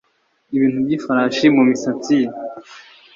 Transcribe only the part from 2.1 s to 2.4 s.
ye